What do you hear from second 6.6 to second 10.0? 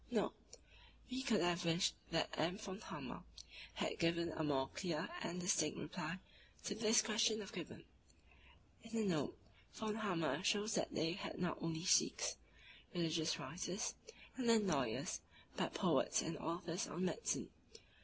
to this question of Gibbon. In a note, vol. i. p. 630.